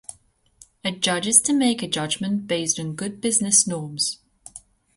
A 0.83 0.89
judge 0.91 1.27
is 1.27 1.39
to 1.43 1.53
make 1.53 1.83
a 1.83 1.87
judgement 1.87 2.47
based 2.47 2.79
on 2.79 2.95
"good 2.95 3.21
business 3.21 3.67
norms". 3.67 4.17